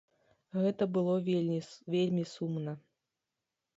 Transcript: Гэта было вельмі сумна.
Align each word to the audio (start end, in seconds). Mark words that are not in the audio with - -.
Гэта 0.61 0.87
было 0.95 1.13
вельмі 1.91 2.23
сумна. 2.35 2.73